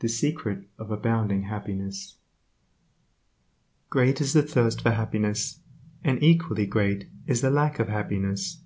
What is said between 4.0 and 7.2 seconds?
is the thirst for happiness, and equally great